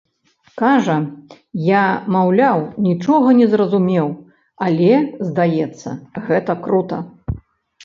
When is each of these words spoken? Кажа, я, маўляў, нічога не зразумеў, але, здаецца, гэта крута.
Кажа, 0.59 0.93
я, 1.65 1.81
маўляў, 2.15 2.63
нічога 2.87 3.27
не 3.41 3.47
зразумеў, 3.53 4.09
але, 4.71 4.91
здаецца, 5.31 5.89
гэта 6.33 6.59
крута. 6.67 6.97